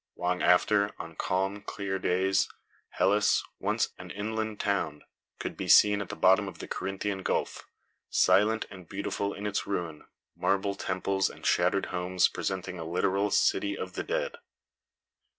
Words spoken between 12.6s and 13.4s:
a literal